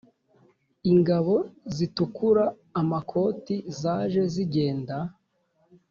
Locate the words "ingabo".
0.91-1.35